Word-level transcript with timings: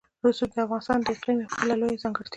رسوب 0.25 0.49
د 0.55 0.57
افغانستان 0.65 0.97
د 1.01 1.07
اقلیم 1.15 1.37
یوه 1.41 1.57
بله 1.61 1.75
لویه 1.79 2.01
ځانګړتیا 2.03 2.23
ده. 2.27 2.29